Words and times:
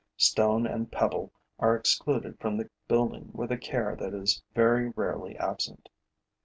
Stone 0.17 0.65
and 0.65 0.91
pebble 0.91 1.31
are 1.59 1.75
excluded 1.75 2.39
from 2.39 2.57
the 2.57 2.71
building 2.87 3.29
with 3.35 3.51
a 3.51 3.57
care 3.59 3.95
that 3.97 4.15
is 4.15 4.41
very 4.55 4.89
rarely 4.95 5.37
absent. 5.37 5.89